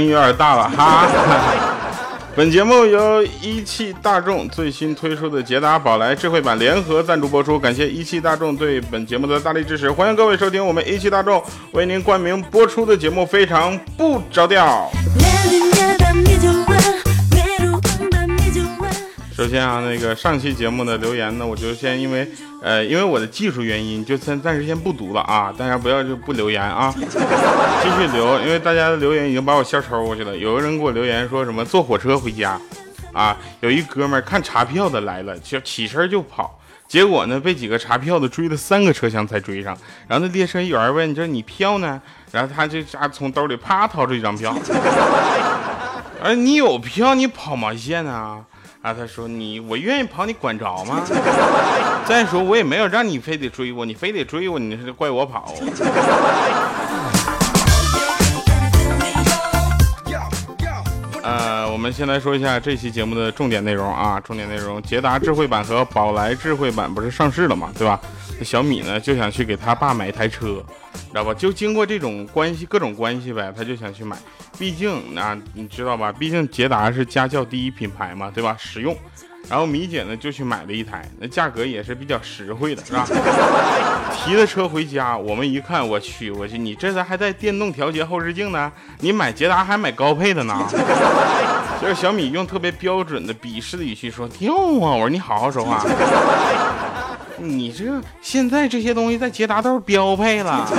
[0.00, 1.06] 声音有点大了哈。
[2.34, 14.90] 本节目由一汽大众最新推出的捷达宝来智慧版联合赞助播出，感谢一汽大众对本节目的大力支持，欢迎各位收听我们一汽大众为您冠名播出的节目，非常不着调。
[19.36, 22.26] 首先啊，那个上期节目的留言呢，我就先因为
[22.62, 30.36] 呃，因为我的技术原因，就先暂时先不读了啊，大家不要就不留言啊，继续留，因为大家的留言已经把我笑抽过去了。
[30.36, 32.60] 有个人给我留言说什么坐火车回家，
[33.14, 39.74] 啊，有一哥们看查票的来了，就起身就跑，结果呢被几个查票的追了三个车厢才追上。
[40.06, 41.98] 然后那列车员问，你说你票呢？
[42.30, 44.54] 然后他这家从兜里啪掏出一张票，
[46.22, 48.44] 哎，你有票，你跑毛线呢？
[48.82, 51.02] 啊，他说你我愿意跑，你管着吗？
[52.08, 55.52] 再说我也没有让你非得追我，你非得追我，你是怪我跑。
[61.22, 68.00] 呃，我们先来说一下这期节目的重点内容啊，重点内容，捷达智慧版和宝来智慧版不是上市了嘛，对吧？
[68.44, 71.34] 小米呢就想去给他爸买一台车，知道吧？
[71.34, 74.16] 就经过这种关系，各种关系呗，他就想去买。
[74.58, 76.12] 毕竟啊，你知道吧？
[76.12, 78.56] 毕竟捷达是家轿第一品牌嘛，对吧？
[78.58, 78.96] 实用。
[79.48, 83.06] 然后米姐呢就去买了一台，那价格也是比较实惠的，是吧？
[84.14, 88.70] 提了车回家，我们一看，我去，我去，你这咋还带电动调节后视镜呢？
[89.00, 90.54] 你买捷达还买高配的呢？
[91.80, 95.82] 就是小米用特别标准的鄙视的语气说：“掉啊！”我说：“你好好说话。”
[97.40, 97.84] 你这
[98.20, 100.68] 现在这些东西在捷达都是标配了。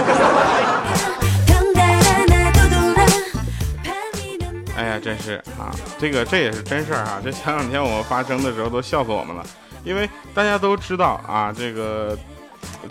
[4.77, 7.21] 哎呀，真是啊，这个这也是真事儿啊。
[7.23, 9.45] 这前两天我们发生的时候都笑死我们了，
[9.83, 12.17] 因为大家都知道啊，这个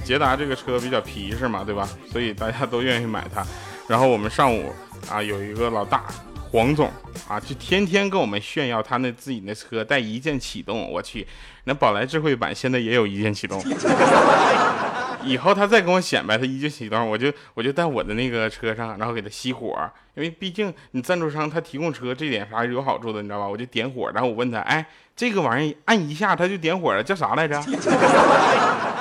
[0.05, 1.89] 捷达这个车比较皮实嘛，对吧？
[2.13, 3.45] 所以大家都愿意买它。
[3.89, 4.73] 然后我们上午
[5.11, 6.05] 啊，有一个老大。
[6.51, 6.91] 黄总
[7.29, 11.27] 啊，就天天跟我们炫耀他那自己那车带一键启动，我去，
[11.65, 13.63] 那宝来智慧版现在也有一键启动。
[15.23, 19.79] 以后他再跟我显摆他一键启动，我就我就在我的那个车上，然后给他熄火，
[20.15, 23.47] 因为毕竟你赞助商他提供车这点啥是有好处的，你知道吧？
[23.47, 24.85] 我就点火，然后我问他，哎，
[25.15, 27.61] 这个玩意按一下他就点火了，叫啥来着？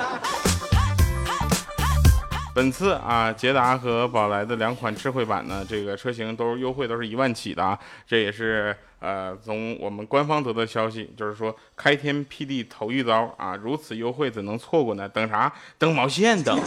[2.52, 7.78] 本次啊，捷达和宝来的两款智慧版呢，这个车型都优惠，都是一万起的啊。
[8.06, 15.08] 这也是呃，从我们官方得到消息，就是说开天辟地头一遭啊，如此优惠怎能错过呢？
[15.08, 15.52] 等啥？
[15.78, 16.58] 等毛线等？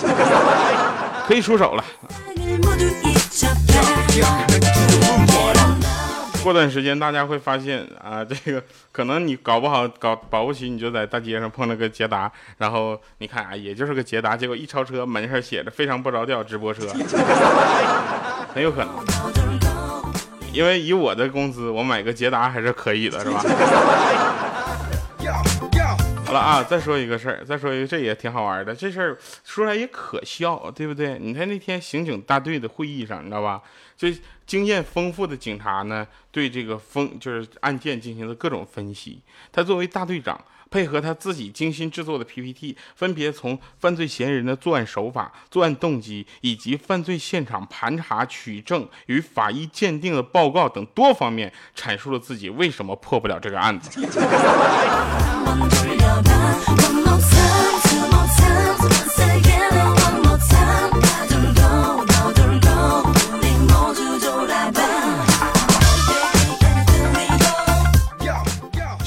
[1.28, 1.84] 可以出手了。
[6.44, 8.62] 过段时间，大家会发现啊， 这个
[8.92, 16.86] 可能你搞不好搞保不齐，你就在大街上碰了个捷达，然后你看啊，也就是个捷达，结果一超车，门上写着“非常不着调直播车”，
[18.54, 18.94] 很有可能。
[20.52, 23.42] 因为以我的工资，我买个捷达还是可以的，是吧？
[26.26, 31.18] 好了啊，再说一个事儿，再说一个，这也挺好玩的，这事儿说来也可笑，对不对？
[31.20, 33.62] 你看那天刑警大队的会议上，你知道吧？
[33.96, 34.10] 就
[34.46, 39.22] 经验丰富的警察呢，对这个风就是案件进行了各种分析。
[39.52, 40.40] 他作为大队长，
[40.70, 54.02] 配合他自己精心制作的 PPT，分别从犯罪嫌疑人的作案手法、作案动机，以及犯罪现场盘查取证与法医鉴定的报告等多方面，阐述了自己为什么破不了这个案子。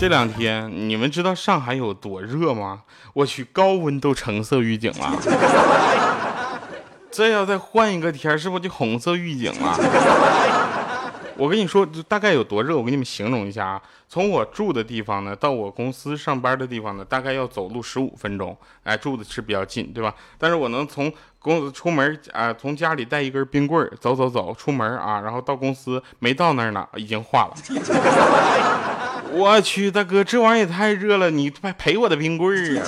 [0.07, 2.83] 这两天你们知道上海有多热吗？
[3.13, 5.19] 我去，高温都橙色预警了。
[7.11, 9.77] 这要再换一个天，是不是就红色预警了？
[11.37, 13.83] 我跟你说，大概有多热，我给你们形容一下啊。
[14.09, 18.57] 从我住的地方呢，到我公司上班的地方呢，大概要走路十五分钟。
[18.85, 20.15] 哎，住的是比较近，对吧？
[20.39, 27.55] 但是我能从公司出门啊，从家里带一根冰棍走走走出门啊，然后到公司没到那儿呢，已经化了。
[29.39, 32.83] 我去，大哥，这玩意也太热了，你还赔我的冰棍儿啊！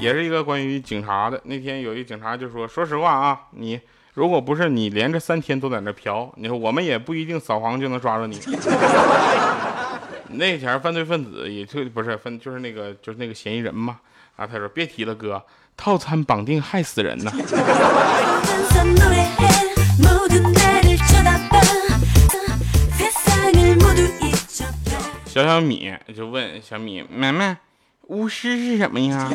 [0.00, 1.40] 也是一个关于警察的。
[1.44, 3.80] 那天有一警察就说：“说实话啊，你
[4.14, 8.40] 如果不是你连着三天都在那嫖，你说我们也不一定扫黄就能抓住你。
[10.30, 13.98] 那前犯罪分子也就不是分，就是那个就是那个嫌疑人嘛。
[14.34, 15.40] 啊，他说别提了，哥，
[15.76, 17.30] 套餐绑定害死人呢。”
[25.36, 27.54] 小小米就问小米：“妹妹，
[28.04, 29.28] 巫师是什么呀？”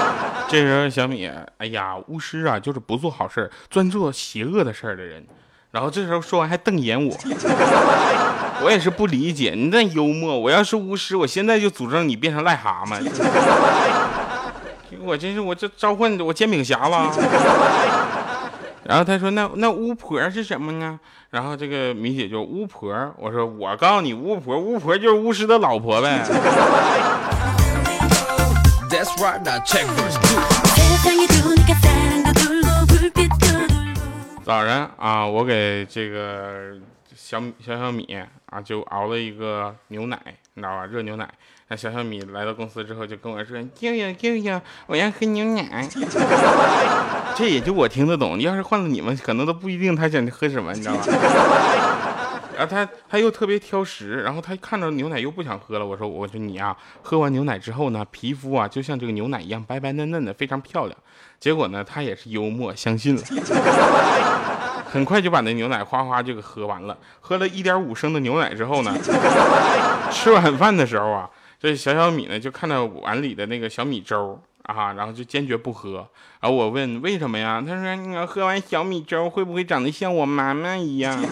[0.46, 1.26] 这时候小米，
[1.56, 5.26] 哎呀，巫师啊，就是不做好事专做邪恶的事儿的人。
[5.70, 7.16] 然后这时候说完还瞪眼我，
[8.62, 10.38] 我也是不理解你那幽默。
[10.38, 13.00] 我要是巫师，我现在就诅咒你变成癞蛤蟆。
[15.00, 17.10] 我真是我这召唤我煎饼侠了。
[18.88, 20.98] 然后他说那那巫婆是什么呢？
[21.30, 22.94] 然后这个米姐就巫婆。
[23.18, 26.24] 我说我告诉你巫婆，巫婆就是巫师的老婆呗。
[34.44, 36.76] 早上啊，我给这个
[37.14, 38.06] 小小小米
[38.48, 40.16] 啊，就熬了一个牛奶，
[40.54, 40.86] 你知道吧？
[40.86, 41.28] 热牛奶。
[41.68, 45.88] 那小小米来到公司之后，就跟我说：“舅舅舅舅，我要喝牛奶。
[47.34, 48.40] ”这也就我听得懂。
[48.40, 51.02] 要是换了你们，可能都不一定他想喝什么，你知道吗？
[52.56, 55.84] 然后他他又特别挑食，然后他看着牛奶又不想喝了。
[55.84, 60.96] 我说：“我说你啊，喝完牛奶之后呢，皮肤啊就像这个牛奶一样白白嫩嫩的，非常漂亮。”
[61.38, 63.22] 结果呢，他也是幽默，相信了。
[64.88, 66.96] 很快就把那牛奶哗哗就给喝完了。
[67.20, 68.96] 喝了一点五升的牛奶之后呢，
[70.10, 71.28] 吃晚饭的时候啊，
[71.60, 76.06] 这小小米呢就看到碗里的那个小米粥啊，然后就坚决不喝。
[76.40, 77.62] 然后我问为什么呀？
[77.66, 81.16] 他说：“你要喝完小米粥会不会长得像我妈妈一样？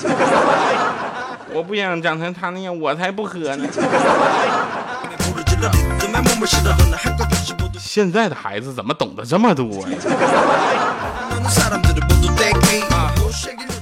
[1.53, 3.69] 我不想长成她那样，我才不喝呢。
[7.79, 9.97] ”现在的孩子怎么懂得这么多呀？
[11.45, 11.51] 啊，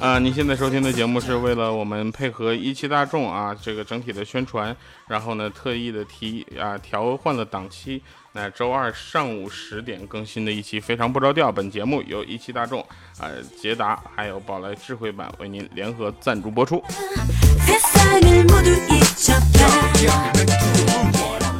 [0.02, 4.76] 啊，您现在收听的节目是为了我们配合一汽大众啊，这个整体的宣传，
[5.06, 8.02] 然后呢特意的提啊调换了档期，
[8.32, 11.52] 那周二上午十点更新的一期非常不着调。
[11.52, 12.81] 本节目由一汽大众、
[13.20, 16.82] 啊捷达还有宝来智慧版为您联合赞助播出。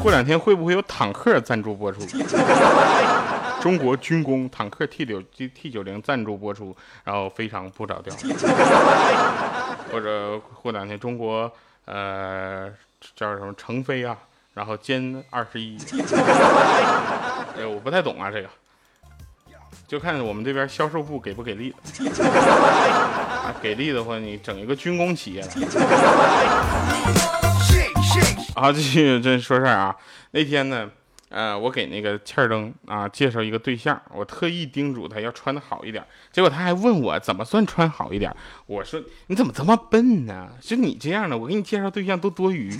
[0.01, 2.01] 过两天会不会有坦克赞助播出？
[3.63, 6.75] 中国军工坦克 T 九 T 九零赞助播出，
[7.05, 8.13] 然后非常不着调。
[9.89, 11.49] 或者过两天中国
[11.85, 12.69] 呃
[13.15, 14.17] 叫什么成飞啊，
[14.53, 15.77] 然后歼二十一。
[17.57, 18.49] 哎，我不太懂啊这个，
[19.87, 21.77] 就看我们这边销售部给不给力了。
[23.45, 25.47] 啊， 给力的话，你整一个军工企业了。
[28.55, 29.95] 好，继续这说事儿啊。
[30.31, 30.89] 那天呢，
[31.33, 36.05] 呃，我给那个欠儿灯啊介绍一个对象，我特意叮嘱他要穿的好一点。
[36.31, 38.31] 结果他还问我怎么算穿好一点。
[38.67, 40.47] 我说你怎么这么笨呢？
[40.61, 42.71] 就你这样的，我给你介绍对象都多余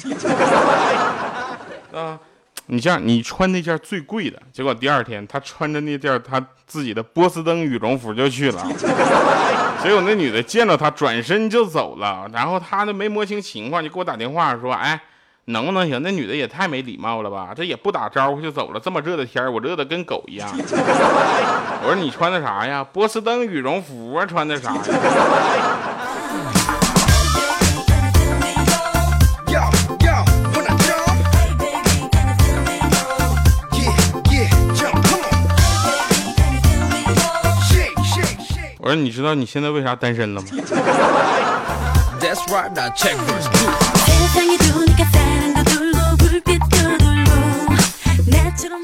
[1.91, 2.19] 啊。
[2.67, 8.63] 你这样，你穿那件最贵的，结果第二天他穿着那件他自己的波司登羽绒服就去了。
[9.83, 15.01] 结果那女的见到他转身就走了，然后他都没摸清情况，就给我打电话说，哎。
[15.45, 16.01] 能不能行？
[16.01, 17.49] 那女的也太没礼貌了吧！
[17.55, 18.79] 这也不打招呼就走了。
[18.79, 20.49] 这么热的天我热的跟狗一样。
[20.55, 22.81] 我说你穿的啥呀？
[22.81, 24.81] 波司登羽绒服啊，穿的啥呀？
[38.79, 40.47] 我说你知道你现在为啥单身了吗？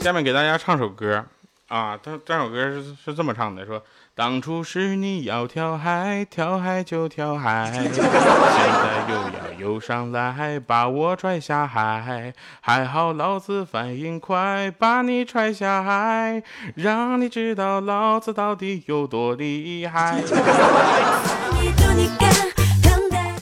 [0.01, 1.25] 下面给大家唱首歌
[1.68, 3.84] 啊，这这首歌是是这么唱的，说
[4.15, 16.41] 当初是你要跳海，跳海就跳海， 现在又要游上来，把我拽下海，还好老子反应快，把你踹下海，
[16.75, 20.22] 让你知道老子到底有多厉害。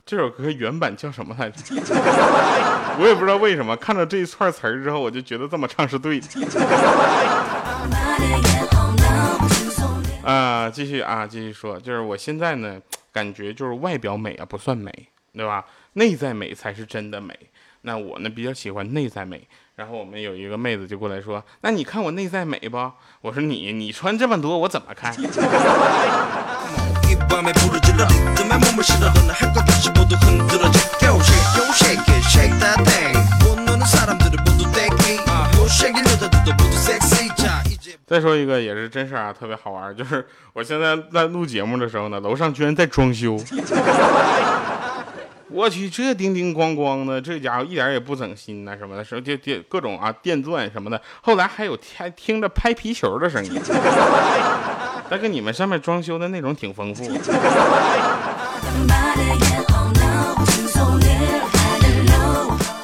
[0.07, 1.61] 这首歌原版叫什么来着？
[2.97, 6.27] 我也不知道为什么，看到这一串词儿之后，我就觉得这么唱是对的。
[10.23, 12.79] 啊，继续啊，继续说，就是我现在呢，
[13.11, 14.89] 感觉就是外表美啊不算美，
[15.33, 15.65] 对吧？
[15.93, 17.37] 内在美才是真的美。
[17.81, 19.45] 那我呢比较喜欢内在美。
[19.75, 22.77] 然后我们有一个妹子就过来说：“那你看我内在美不？”
[23.21, 25.13] 我说：“你你穿这么多，我怎么看？”
[38.05, 43.37] 再说一个也是真事啊，特别好玩，就是我现在在录节目的时候呢，楼上居然在装修。
[45.49, 51.01] 我去，这叮叮咣咣的，这家伙一点也不整心呐，什么的，什么电电各种啊电钻什么的。
[51.21, 53.51] 后来还有听听着拍皮球的声音。
[55.09, 57.09] 大哥，你们上面装修的内容挺丰富。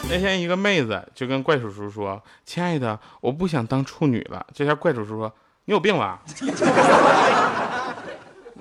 [0.09, 5.33] 那天一个妹子就跟怪叔叔说：“亲爱的，我不想当处女了。”这下怪叔叔说
[5.65, 6.21] ：“你有病吧？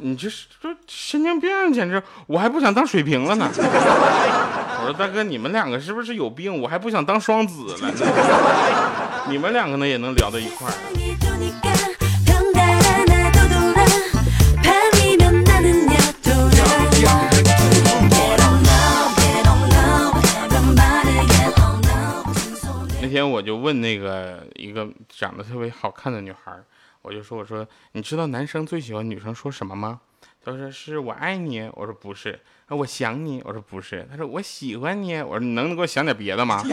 [0.05, 2.03] 你这是这神经病，简直！
[2.27, 3.49] 我还不想当水瓶了呢。
[3.55, 6.61] 我说大哥，你们两个是不是有病？
[6.63, 7.95] 我还不想当双子了呢。
[9.29, 10.73] 你们两个呢也能聊到一块儿。
[23.23, 26.53] 天我就问那个一个长得特别好看的女孩，
[27.03, 30.01] 我就说我说你知道男生最喜欢女生说什么吗？
[30.45, 36.61] 他说是我爱你，我说不是，我想你，我说不是，他说我喜欢你，我说你能给我想点别的吗？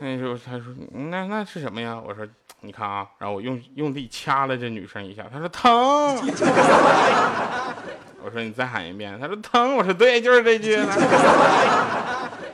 [0.00, 0.74] 那时候他说
[1.10, 2.00] 那那是什么呀？
[2.02, 2.26] 我说
[2.60, 5.70] 你看啊，然后我用用力掐了这女生一下，他说疼。
[8.24, 9.76] 我说你再喊一遍，他说疼。
[9.76, 10.78] 我说对，就是这句。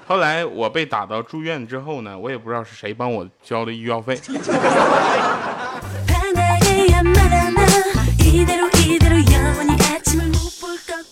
[0.06, 4.20] 后来我被打到住院之后呢，我也不知道是谁帮我交的医药费。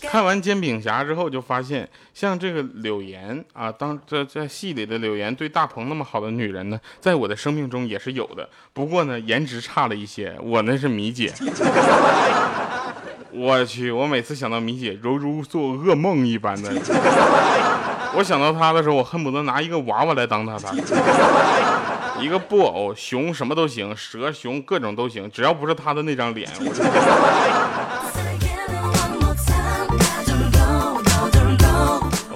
[0.02, 8.46] 看完《煎饼侠》之后，就发现像这个柳岩啊，当这在戏里的柳岩对大鹏那么好的女人呢，在我的生命中也是有的。
[8.74, 11.32] 不过呢，颜值差了一些，我那是米姐。
[13.32, 16.70] 我去，我每次想到米姐，犹如做噩梦一般的。
[18.14, 20.74] 我想到他的时候，我恨不得拿一个娃娃来当他吧。
[22.20, 26.48] 一个布偶，熊什么都行，蛇、熊各种都行，只要不是他的那张脸。
[26.60, 28.01] 我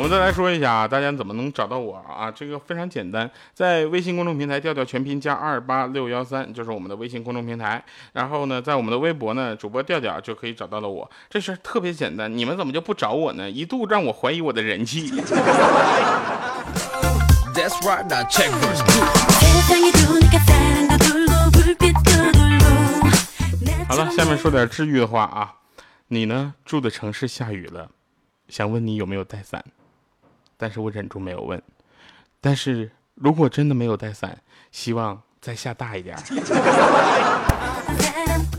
[0.07, 2.31] 们再来说一下啊，大家怎么能找到我啊？
[2.31, 7.85] 这个非常简单，在微信公众平台调调全拼加二八六幺三，就是我们的微信公众平台。
[8.13, 11.11] 然后呢，在我们的微博呢，主播调调就可以找到了我。
[11.29, 13.51] 这事特别简单，你们怎么就不找我呢？
[13.51, 15.11] 一度让我怀疑我的人气。
[23.89, 25.53] 好了，下面说点治愈的话啊。
[26.09, 27.91] 你呢，住的城市下雨了，
[28.49, 29.65] 想问你有没有带伞？
[30.57, 31.61] 但是我忍住没有问。
[32.41, 34.39] 但是如果真的没有带伞，
[34.71, 36.17] 希望再下大一点。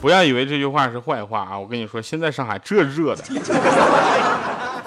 [0.01, 1.58] 不要以为这句话是坏话啊！
[1.58, 3.24] 我跟你说，现在上海这热的，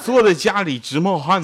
[0.00, 1.42] 坐在家里直冒汗。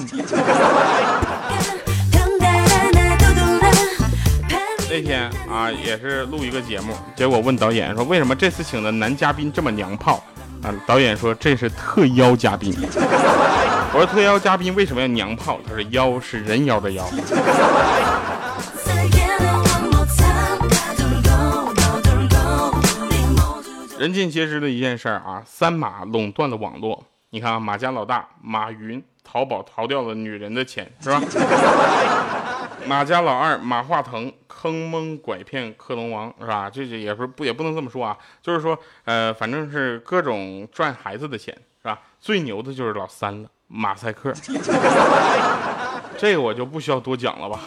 [4.89, 10.23] 那天啊，也是录一个节目，结果问导演说，为什么这次请的男嘉宾这么娘炮？
[10.63, 12.73] 啊，导演说这是特邀嘉宾。
[13.97, 15.59] 我说特邀嘉宾为什么要娘炮？
[15.67, 17.03] 他说妖是人妖的妖。
[23.97, 27.03] 人尽皆知的一件事儿啊，三马垄断了网络。
[27.31, 31.19] 你看啊，马家老大马云，淘宝逃掉了女人的钱，是吧？
[32.85, 36.69] 马家老二马化腾坑蒙拐骗克隆王是吧？
[36.69, 41.51] 这这也不不也不能这么说啊，就是说呃，反正是各种赚孩子的钱
[41.81, 41.99] 是吧？
[42.19, 44.33] 最牛的就是老三了，马赛克。
[46.17, 47.59] 这个我就不需要多讲了吧。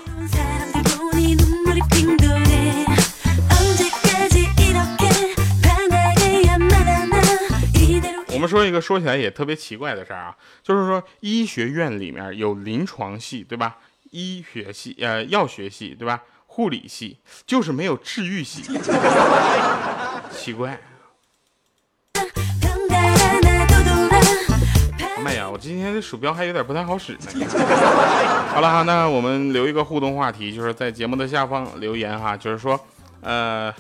[8.33, 13.77] 我们说一个说起来也特别奇怪的事儿啊，就是说医学院里面有临床系，对吧？
[14.11, 16.23] 医学系，呃，药学系，对吧？
[16.47, 18.63] 护理系就是没有治愈系，
[20.35, 20.81] 奇怪。
[25.21, 27.19] 妈呀，我今天的鼠标还有点不太好使呢。
[28.53, 32.79] 好了哈，那我们留一个互动话题，就是在节目的下方留言哈，就是说，
[33.21, 33.73] 呃。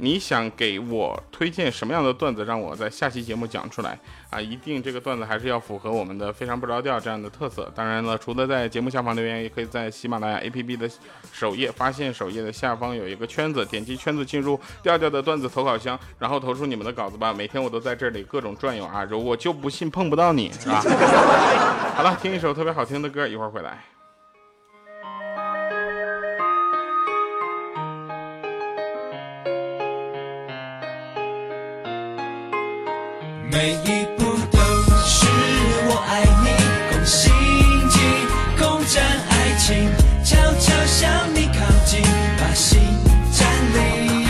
[0.00, 3.98] 你想给我推荐什么样的段子，让我在下期节目讲出来
[4.30, 4.40] 啊？
[4.40, 7.70] 一定这个段子还是要符合我们的非常不着调这样的特色。
[7.74, 10.88] 当然了，除了在节目下方留言，也可以在喜马拉雅 APP 的
[11.32, 17.32] 首页发现首页的下方有一个圈子，点击圈子进入调调的段子投稿箱，然后投出你们的稿子吧。
[17.32, 20.80] 每天我都在这里各种转悠啊，我就不信碰不到你，是吧？
[21.96, 23.97] 好了，听一首特别好听的歌，一会儿回来。
[33.58, 34.60] 每一步都
[35.04, 35.26] 是
[35.88, 36.46] 我爱你，
[36.92, 37.32] 共心
[37.90, 37.98] 计，
[38.56, 39.90] 共占爱情，
[40.24, 42.00] 悄悄向你靠近，
[42.38, 42.78] 把心
[43.32, 44.24] 占领。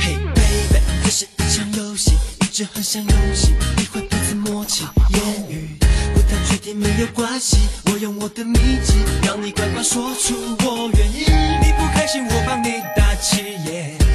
[0.00, 5.78] Hey baby，这是一场游戏，一直很想游戏，你会彼此默契，言语
[6.12, 10.34] 不太确定没有关系，我用我的秘籍，让你乖乖说出
[10.66, 11.24] 我愿意。
[11.62, 13.44] 你不开心，我帮你打气，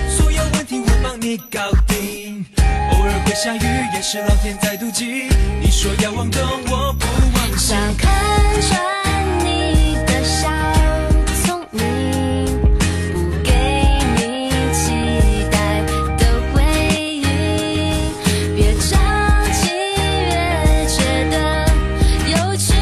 [0.10, 2.46] 所有问题我帮你搞定。
[2.92, 3.60] 偶尔会下雨，
[3.94, 5.30] 也是老天在妒忌。
[5.62, 7.58] 你说要往东，我不往。
[7.58, 8.12] 想看
[8.62, 8.76] 穿
[9.46, 10.48] 你的小
[11.44, 11.82] 聪明，
[13.14, 13.50] 不给
[14.18, 14.84] 你期
[15.52, 15.82] 待
[16.18, 16.22] 的
[16.54, 16.62] 回
[17.02, 17.24] 应。
[18.56, 18.98] 越着
[19.52, 19.62] 急
[19.98, 20.98] 越觉
[21.32, 21.36] 得
[22.28, 22.74] 有趣。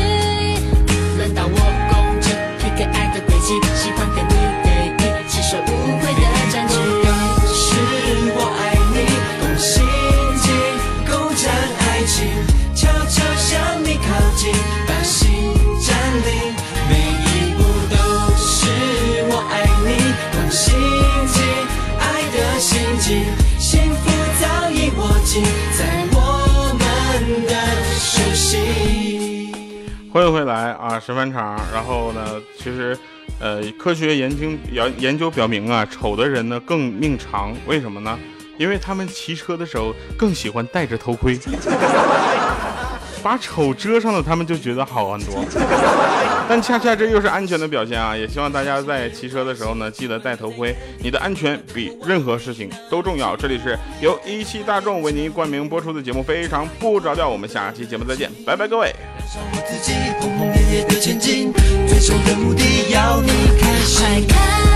[1.17, 1.57] 轮到我
[1.89, 4.31] 攻击，避开爱的轨迹，喜欢跟你
[4.97, 6.02] 在一起，手无。
[30.13, 31.59] 欢迎回来啊，十分场。
[31.73, 32.95] 然后呢，其实，
[33.39, 38.19] 呃，科学研究研研究表明啊，丑的人呢更命长，为什么呢？
[38.59, 41.35] 因为他们骑车的时候更喜欢戴着头盔，
[43.23, 45.43] 把丑遮上了，他们就觉得好很多。
[46.49, 48.15] 但恰恰这又是安全的表现啊！
[48.15, 53.33] 也希望大家在骑车的时候呢，记得戴头盔，你的安全比任何事情都重要。
[53.33, 58.93] 这里是由一汽大众为您冠名播出的节目《非常不着调》，我们下期节目再见，拜拜，各位。
[59.33, 61.53] 让我自己轰轰烈烈的前进，
[61.87, 64.05] 最终的目的要你开心。
[64.05, 64.72] 快看